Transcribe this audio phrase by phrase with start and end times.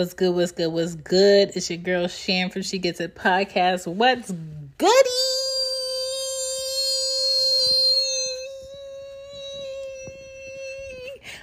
[0.00, 0.34] What's good?
[0.34, 0.72] What's good?
[0.72, 1.52] What's good?
[1.54, 3.86] It's your girl Shan from She Gets It podcast.
[3.86, 4.94] What's goody?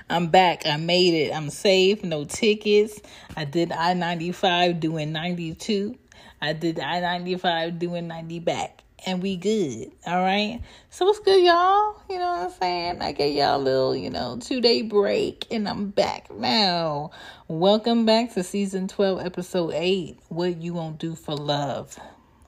[0.10, 0.66] I'm back.
[0.66, 1.36] I made it.
[1.36, 2.04] I'm safe.
[2.04, 3.00] No tickets.
[3.36, 5.96] I did I 95 doing 92.
[6.42, 9.92] I did I 95 doing 90 back and we good.
[10.06, 10.62] All right.
[10.90, 12.02] So what's good, y'all?
[12.10, 13.02] You know what I'm saying?
[13.02, 17.12] I gave y'all a little, you know, two day break and I'm back now.
[17.48, 20.20] Welcome back to season 12, episode 8.
[20.30, 21.98] What you won't do for love.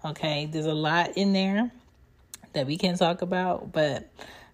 [0.03, 0.47] Okay.
[0.51, 1.71] There's a lot in there
[2.53, 4.09] that we can talk about, but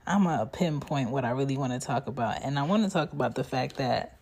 [0.06, 2.44] I'm going to pinpoint what I really want to talk about.
[2.44, 4.18] And I want to talk about the fact that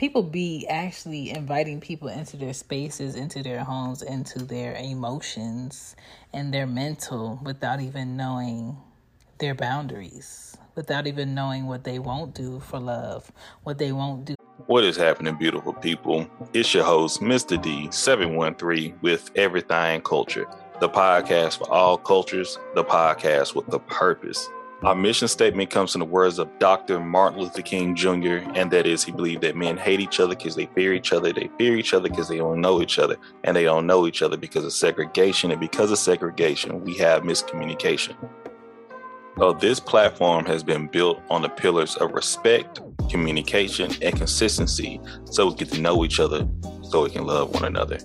[0.00, 5.94] people be actually inviting people into their spaces, into their homes, into their emotions
[6.32, 8.74] and their mental without even knowing
[9.40, 13.30] their boundaries, without even knowing what they won't do for love,
[13.62, 14.34] what they won't do.
[14.64, 16.26] What is happening, beautiful people?
[16.54, 17.62] It's your host, Mr.
[17.62, 20.46] D713 with Everything Culture,
[20.80, 24.48] the podcast for all cultures, the podcast with the purpose
[24.82, 27.00] our mission statement comes in the words of Dr.
[27.00, 30.56] Martin Luther King Jr., and that is he believed that men hate each other because
[30.56, 31.34] they fear each other.
[31.34, 34.22] They fear each other because they don't know each other, and they don't know each
[34.22, 35.50] other because of segregation.
[35.50, 38.16] And because of segregation, we have miscommunication.
[39.38, 45.48] So, this platform has been built on the pillars of respect, communication, and consistency so
[45.48, 46.48] we get to know each other
[46.82, 47.98] so we can love one another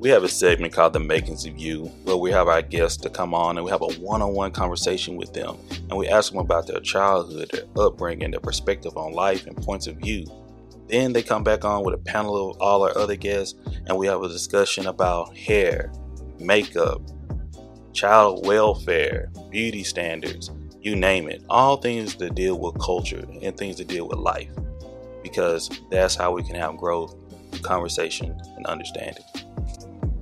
[0.00, 3.10] we have a segment called The Makings of You, where we have our guests to
[3.10, 5.58] come on and we have a one on one conversation with them.
[5.70, 9.86] And we ask them about their childhood, their upbringing, their perspective on life, and points
[9.86, 10.24] of view.
[10.88, 14.06] Then they come back on with a panel of all our other guests, and we
[14.06, 15.92] have a discussion about hair,
[16.38, 17.02] makeup,
[17.92, 21.44] child welfare, beauty standards, you name it.
[21.50, 24.50] All things that deal with culture and things that deal with life.
[25.22, 27.14] Because that's how we can have growth,
[27.62, 29.24] conversation, and understanding.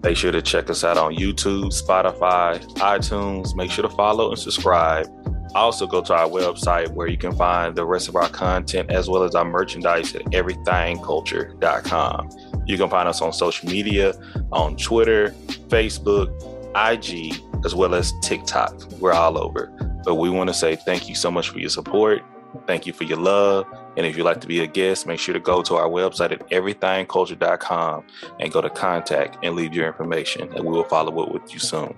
[0.03, 3.55] Make sure to check us out on YouTube, Spotify, iTunes.
[3.57, 5.07] Make sure to follow and subscribe.
[5.55, 9.09] Also, go to our website where you can find the rest of our content as
[9.09, 12.31] well as our merchandise at everythingculture.com.
[12.67, 14.13] You can find us on social media
[14.53, 15.31] on Twitter,
[15.69, 16.29] Facebook,
[16.77, 18.93] IG, as well as TikTok.
[19.01, 19.67] We're all over.
[20.05, 22.23] But we want to say thank you so much for your support.
[22.67, 23.67] Thank you for your love.
[23.97, 26.33] And if you'd like to be a guest, make sure to go to our website
[26.33, 28.05] at everythingculture.com
[28.41, 31.59] and go to contact and leave your information, and we will follow up with you
[31.59, 31.95] soon.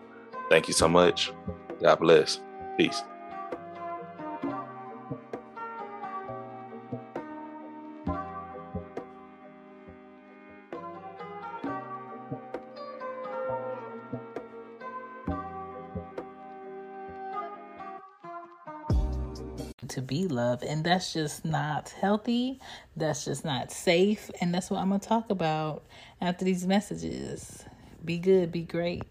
[0.49, 1.33] Thank you so much.
[1.81, 2.41] God bless.
[2.77, 3.03] Peace.
[19.91, 20.65] To be loved.
[20.65, 22.61] And that's just not healthy.
[22.97, 24.31] That's just not safe.
[24.41, 25.85] And that's what I'm going to talk about
[26.21, 27.65] after these messages.
[28.05, 29.03] Be good, be great.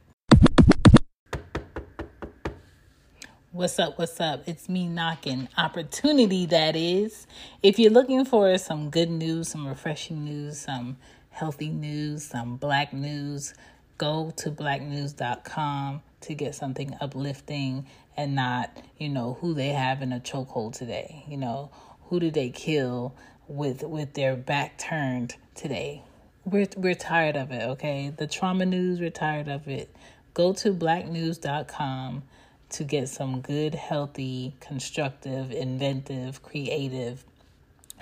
[3.52, 3.98] What's up?
[3.98, 4.44] What's up?
[4.48, 5.50] It's me knocking.
[5.58, 7.26] Opportunity, that is.
[7.64, 10.98] If you're looking for some good news, some refreshing news, some
[11.30, 13.54] healthy news, some black news,
[13.98, 17.86] go to blacknews.com to get something uplifting
[18.18, 21.24] and not, you know, who they have in a chokehold today.
[21.28, 21.72] You know,
[22.10, 23.16] who did they kill
[23.48, 26.04] with with their back turned today?
[26.46, 28.14] We're we're tired of it, okay?
[28.16, 29.96] The trauma news, we're tired of it.
[30.34, 32.24] Go to blacknews.com
[32.70, 37.24] to get some good, healthy, constructive, inventive, creative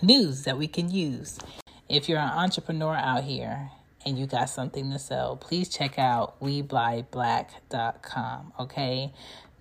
[0.01, 1.39] news that we can use.
[1.89, 3.72] If you're an entrepreneur out here
[4.05, 8.53] and you got something to sell, please check out WeBuyBlack.com.
[8.59, 9.11] Okay,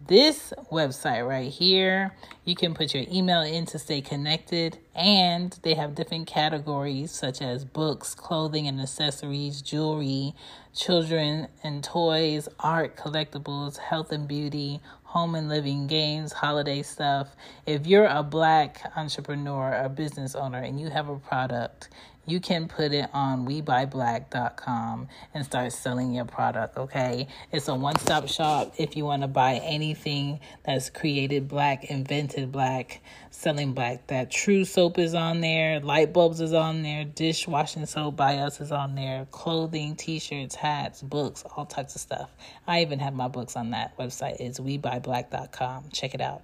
[0.06, 2.14] this website right here,
[2.44, 7.42] you can put your email in to stay connected, and they have different categories such
[7.42, 10.34] as books, clothing and accessories, jewelry,
[10.74, 17.34] children and toys, art, collectibles, health and beauty, home and living games, holiday stuff.
[17.64, 21.88] If you're a black entrepreneur, a business owner, and you have a product,
[22.26, 27.28] you can put it on webuyBlack.com and start selling your product, okay?
[27.52, 32.50] It's a one stop shop if you want to buy anything that's created black, invented
[32.50, 33.00] black,
[33.30, 34.08] selling black.
[34.08, 38.60] That true soap is on there, light bulbs is on there, dishwashing soap by us
[38.60, 42.30] is on there, clothing, t shirts, hats, books, all types of stuff.
[42.66, 44.40] I even have my books on that website.
[44.40, 45.90] It's webuyBlack.com.
[45.92, 46.42] Check it out.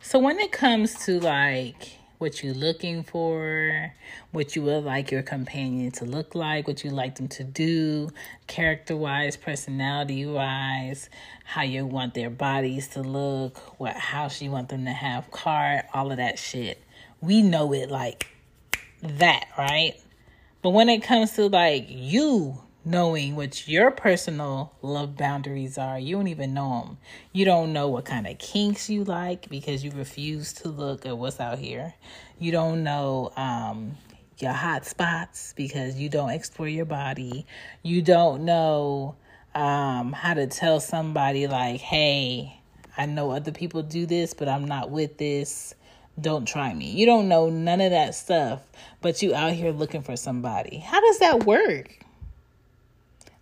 [0.00, 3.92] So when it comes to like, what you're looking for,
[4.30, 8.08] what you would like your companion to look like, what you like them to do,
[8.46, 11.10] character wise, personality wise,
[11.44, 15.82] how you want their bodies to look, what house you want them to have, car,
[15.92, 16.80] all of that shit.
[17.20, 18.28] We know it like
[19.02, 19.94] that, right?
[20.62, 26.16] But when it comes to like you knowing what your personal love boundaries are, you
[26.16, 26.98] don't even know them.
[27.32, 31.16] You don't know what kind of kinks you like because you refuse to look at
[31.16, 31.94] what's out here.
[32.38, 33.96] You don't know um,
[34.38, 37.46] your hot spots because you don't explore your body.
[37.82, 39.16] You don't know
[39.54, 42.60] um, how to tell somebody, like, hey,
[42.96, 45.74] I know other people do this, but I'm not with this
[46.20, 46.90] don't try me.
[46.90, 48.60] You don't know none of that stuff,
[49.00, 50.78] but you out here looking for somebody.
[50.78, 52.04] How does that work?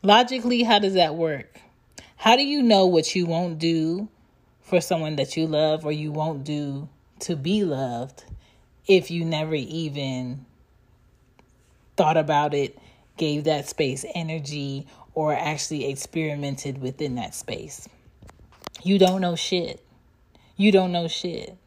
[0.02, 1.60] Logically, how does that work?
[2.16, 4.08] How do you know what you won't do
[4.62, 6.88] for someone that you love or you won't do
[7.20, 8.24] to be loved
[8.86, 10.46] if you never even
[11.96, 12.78] thought about it,
[13.18, 17.86] gave that space energy, or actually experimented within that space?
[18.82, 19.84] You don't know shit.
[20.56, 21.58] You don't know shit.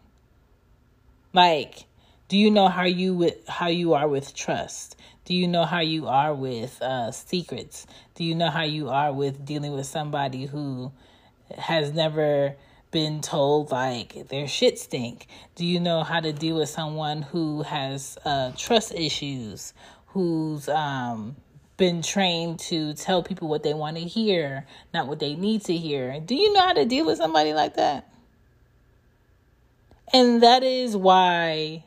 [1.33, 1.85] Like,
[2.33, 4.95] do you know how you with how you are with trust?
[5.23, 7.85] Do you know how you are with uh, secrets?
[8.15, 10.91] Do you know how you are with dealing with somebody who
[11.55, 12.55] has never
[12.89, 15.27] been told like their shit stink?
[15.53, 19.75] Do you know how to deal with someone who has uh, trust issues,
[20.07, 21.35] who's um,
[21.77, 25.77] been trained to tell people what they want to hear, not what they need to
[25.77, 26.19] hear?
[26.19, 28.11] Do you know how to deal with somebody like that?
[30.11, 31.83] And that is why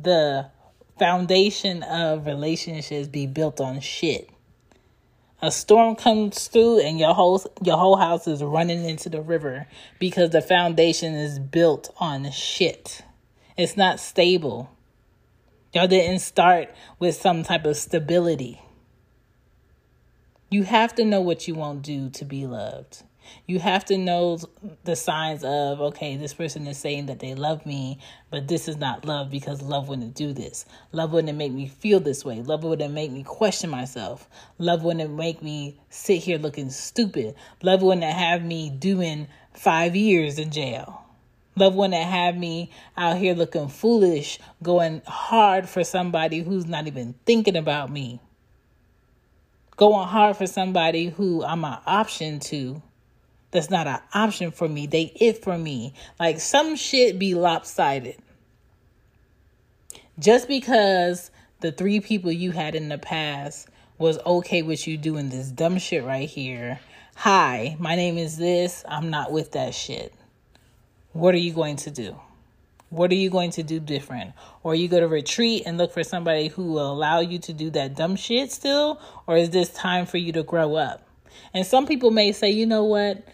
[0.00, 0.50] the
[0.98, 4.30] foundation of relationships be built on shit.
[5.42, 9.66] A storm comes through and your whole your whole house is running into the river
[9.98, 13.02] because the foundation is built on shit.
[13.56, 14.70] It's not stable.
[15.72, 18.62] Y'all didn't start with some type of stability.
[20.48, 23.02] You have to know what you won't do to be loved.
[23.46, 24.38] You have to know
[24.84, 27.98] the signs of, okay, this person is saying that they love me,
[28.30, 30.66] but this is not love because love wouldn't do this.
[30.92, 32.42] Love wouldn't make me feel this way.
[32.42, 34.28] Love wouldn't make me question myself.
[34.58, 37.34] Love wouldn't make me sit here looking stupid.
[37.62, 41.02] Love wouldn't have me doing five years in jail.
[41.58, 47.14] Love wouldn't have me out here looking foolish, going hard for somebody who's not even
[47.24, 48.20] thinking about me.
[49.76, 52.82] Going hard for somebody who I'm an option to
[53.50, 54.86] that's not an option for me.
[54.86, 55.94] They it for me.
[56.18, 58.16] Like some shit be lopsided.
[60.18, 65.28] Just because the three people you had in the past was okay with you doing
[65.28, 66.80] this dumb shit right here.
[67.16, 68.84] Hi, my name is this.
[68.86, 70.12] I'm not with that shit.
[71.12, 72.14] What are you going to do?
[72.90, 74.32] What are you going to do different?
[74.62, 77.70] Or you go to retreat and look for somebody who will allow you to do
[77.70, 79.00] that dumb shit still?
[79.26, 81.05] Or is this time for you to grow up?
[81.54, 83.24] And some people may say, you know what?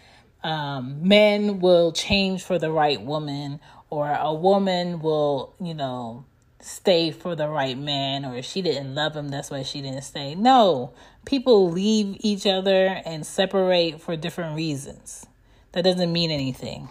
[0.43, 3.59] um, men will change for the right woman,
[3.89, 6.25] or a woman will, you know,
[6.59, 10.35] stay for the right man, or she didn't love him, that's why she didn't stay.
[10.35, 10.93] No,
[11.25, 15.25] people leave each other and separate for different reasons.
[15.71, 16.89] That doesn't mean anything.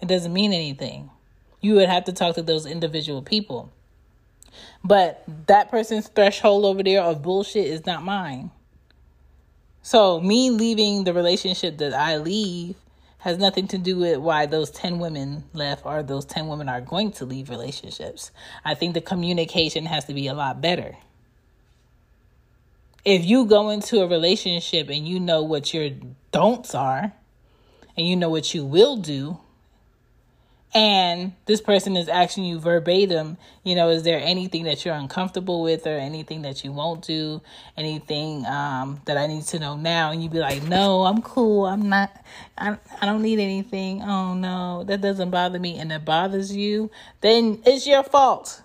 [0.00, 1.10] It doesn't mean anything.
[1.60, 3.72] You would have to talk to those individual people.
[4.84, 8.50] But that person's threshold over there of bullshit is not mine.
[9.82, 12.76] So, me leaving the relationship that I leave
[13.18, 16.80] has nothing to do with why those 10 women left or those 10 women are
[16.80, 18.30] going to leave relationships.
[18.64, 20.96] I think the communication has to be a lot better.
[23.04, 25.90] If you go into a relationship and you know what your
[26.30, 27.12] don'ts are
[27.96, 29.38] and you know what you will do,
[30.74, 35.62] and this person is asking you verbatim, you know, is there anything that you're uncomfortable
[35.62, 37.42] with or anything that you won't do,
[37.76, 40.12] anything um, that I need to know now?
[40.12, 41.66] And you'd be like, no, I'm cool.
[41.66, 42.10] I'm not,
[42.56, 44.02] I, I don't need anything.
[44.02, 45.78] Oh, no, that doesn't bother me.
[45.78, 48.62] And it bothers you, then it's your fault.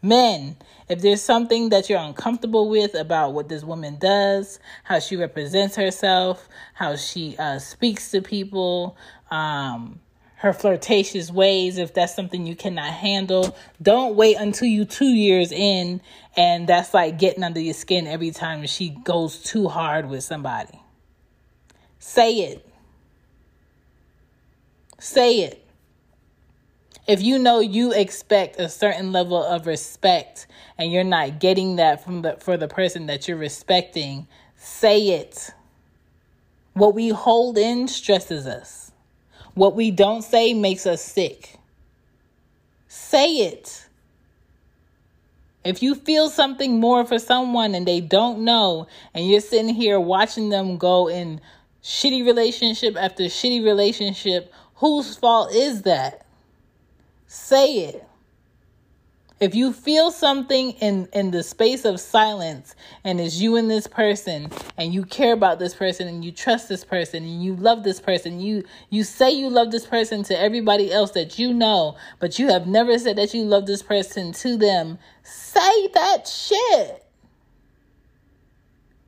[0.00, 0.56] Men,
[0.88, 5.76] if there's something that you're uncomfortable with about what this woman does, how she represents
[5.76, 8.96] herself, how she uh, speaks to people,
[9.30, 10.00] um,
[10.38, 13.56] her flirtatious ways if that's something you cannot handle.
[13.82, 16.00] Don't wait until you two years in
[16.36, 20.80] and that's like getting under your skin every time she goes too hard with somebody.
[21.98, 22.68] Say it.
[25.00, 25.64] Say it.
[27.08, 32.04] If you know you expect a certain level of respect and you're not getting that
[32.04, 35.50] from the for the person that you're respecting say it.
[36.74, 38.87] What we hold in stresses us
[39.58, 41.58] what we don't say makes us sick.
[42.86, 43.86] Say it.
[45.64, 49.98] If you feel something more for someone and they don't know, and you're sitting here
[50.00, 51.40] watching them go in
[51.82, 56.24] shitty relationship after shitty relationship, whose fault is that?
[57.26, 58.07] Say it.
[59.40, 63.86] If you feel something in in the space of silence and it's you and this
[63.86, 67.84] person and you care about this person and you trust this person and you love
[67.84, 71.96] this person, you you say you love this person to everybody else that you know,
[72.18, 77.04] but you have never said that you love this person to them, say that shit.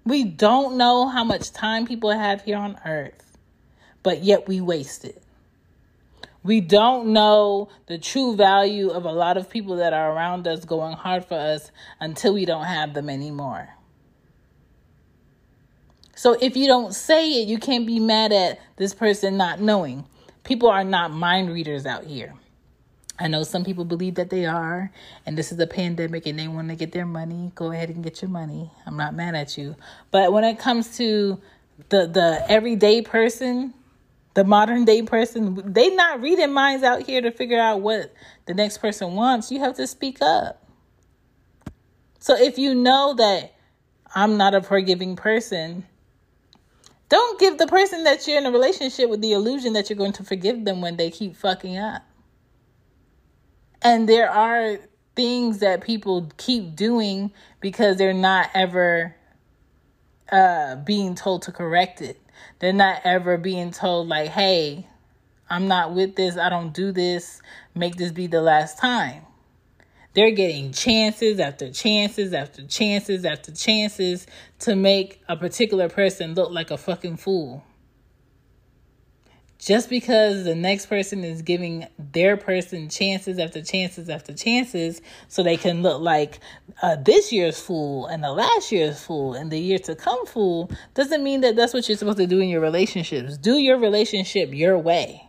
[0.05, 3.37] We don't know how much time people have here on earth,
[4.05, 5.23] but yet we waste it.
[6.43, 10.65] We don't know the true value of a lot of people that are around us
[10.65, 11.71] going hard for us
[12.01, 13.69] until we don't have them anymore.
[16.15, 20.05] So if you don't say it, you can't be mad at this person not knowing.
[20.45, 22.35] People are not mind readers out here.
[23.19, 24.91] I know some people believe that they are,
[25.27, 27.53] and this is a pandemic and they want to get their money.
[27.55, 28.71] Go ahead and get your money.
[28.87, 29.77] I'm not mad at you.
[30.11, 31.39] But when it comes to
[31.91, 33.75] the the everyday person,
[34.41, 38.15] the modern day person, they not reading minds out here to figure out what
[38.47, 39.53] the next person wants.
[39.53, 40.67] You have to speak up.
[42.21, 43.55] So if you know that
[44.15, 45.85] I'm not a forgiving person,
[47.11, 50.15] don't give the person that you're in a relationship with the illusion that you're going
[50.15, 52.01] to forgive them when they keep fucking up.
[53.83, 54.79] And there are
[55.17, 57.31] things that people keep doing
[57.61, 59.15] because they're not ever
[60.33, 62.19] uh, being told to correct it.
[62.59, 64.87] They're not ever being told, like, hey,
[65.49, 66.37] I'm not with this.
[66.37, 67.43] I don't do this.
[67.75, 69.23] Make this be the last time.
[70.15, 74.27] They're getting chances after chances after chances after chances
[74.61, 77.65] to make a particular person look like a fucking fool
[79.61, 85.43] just because the next person is giving their person chances after chances after chances so
[85.43, 86.41] they can look like
[86.83, 90.71] uh, this year's fool and the last year's fool and the year to come fool
[90.95, 93.37] doesn't mean that that's what you're supposed to do in your relationships.
[93.37, 95.29] Do your relationship your way.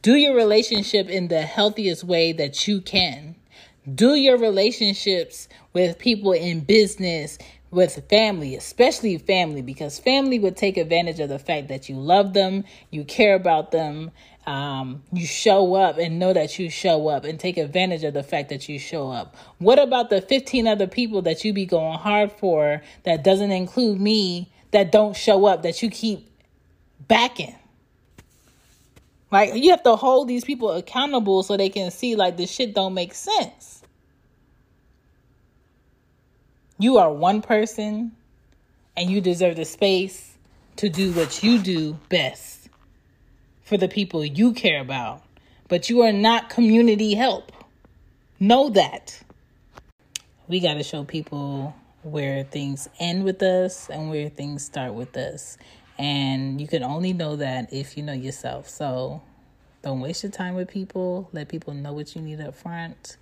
[0.00, 3.34] Do your relationship in the healthiest way that you can.
[3.92, 7.38] Do your relationships with people in business
[7.70, 12.32] with family, especially family, because family would take advantage of the fact that you love
[12.32, 14.10] them, you care about them,
[14.46, 18.22] um, you show up and know that you show up and take advantage of the
[18.22, 19.34] fact that you show up.
[19.58, 24.00] What about the 15 other people that you be going hard for that doesn't include
[24.00, 26.30] me that don't show up that you keep
[27.08, 27.56] backing?
[29.32, 32.74] Like you have to hold these people accountable so they can see like this shit
[32.74, 33.75] don't make sense.
[36.78, 38.12] You are one person
[38.98, 40.34] and you deserve the space
[40.76, 42.68] to do what you do best
[43.62, 45.22] for the people you care about.
[45.68, 47.50] But you are not community help.
[48.38, 49.18] Know that.
[50.48, 55.16] We got to show people where things end with us and where things start with
[55.16, 55.56] us.
[55.98, 58.68] And you can only know that if you know yourself.
[58.68, 59.22] So
[59.80, 61.30] don't waste your time with people.
[61.32, 63.16] Let people know what you need up front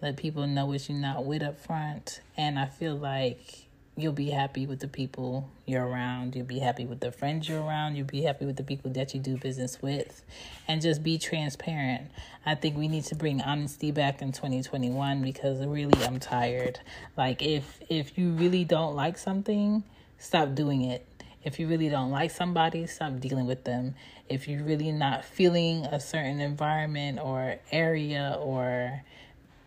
[0.00, 2.20] let people know what you're not with up front.
[2.36, 6.36] And I feel like you'll be happy with the people you're around.
[6.36, 7.96] You'll be happy with the friends you're around.
[7.96, 10.22] You'll be happy with the people that you do business with.
[10.68, 12.10] And just be transparent.
[12.46, 16.78] I think we need to bring honesty back in 2021 because really I'm tired.
[17.16, 19.82] Like if if you really don't like something,
[20.18, 21.04] stop doing it.
[21.42, 23.94] If you really don't like somebody, stop dealing with them.
[24.28, 29.02] If you're really not feeling a certain environment or area or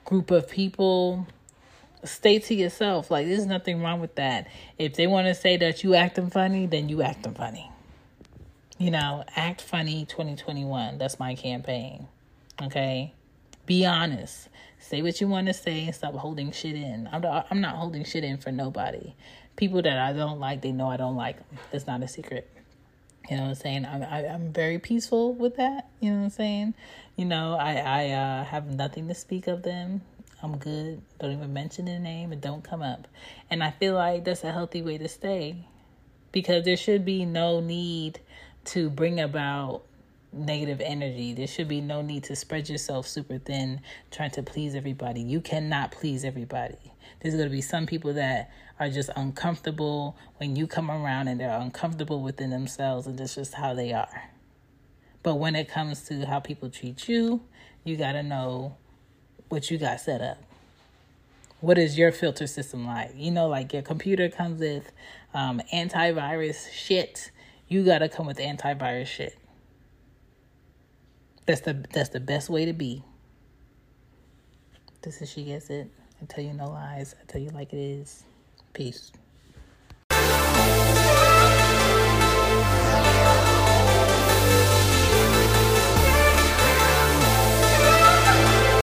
[0.06, 1.28] group of people,
[2.04, 3.12] stay to yourself.
[3.12, 4.48] Like there's nothing wrong with that.
[4.78, 7.72] If they want to say that you acting funny, then you acting funny.
[8.78, 10.98] You know, act funny 2021.
[10.98, 12.08] That's my campaign.
[12.62, 13.14] Okay?
[13.66, 14.50] Be honest.
[14.80, 17.08] Say what you want to say and stop holding shit in.
[17.12, 19.14] I'm not, I'm not holding shit in for nobody.
[19.56, 21.60] People that I don't like, they know I don't like them.
[21.72, 22.50] It's not a secret.
[23.30, 23.86] You know what I'm saying?
[23.86, 25.90] I'm I, am i am very peaceful with that.
[26.00, 26.74] You know what I'm saying?
[27.16, 30.02] You know, I I uh, have nothing to speak of them.
[30.44, 31.02] I'm good.
[31.20, 33.08] Don't even mention their name and don't come up.
[33.50, 35.68] And I feel like that's a healthy way to stay
[36.32, 38.20] because there should be no need
[38.66, 39.84] to bring about
[40.34, 41.34] negative energy.
[41.34, 45.22] There should be no need to spread yourself super thin trying to please everybody.
[45.22, 46.78] You cannot please everybody.
[47.20, 48.50] There's going to be some people that
[48.82, 53.54] are just uncomfortable when you come around and they're uncomfortable within themselves and that's just
[53.54, 54.32] how they are.
[55.22, 57.42] But when it comes to how people treat you,
[57.84, 58.76] you got to know
[59.50, 60.42] what you got set up.
[61.60, 63.12] What is your filter system like?
[63.16, 64.92] You know, like your computer comes with
[65.36, 67.30] um, antivirus shit.
[67.68, 69.38] You got to come with antivirus shit.
[71.46, 73.04] That's the that's the best way to be.
[75.04, 75.88] This is she gets it.
[76.20, 77.14] I tell you no lies.
[77.22, 78.24] I tell you like it is.
[78.74, 79.12] Peace.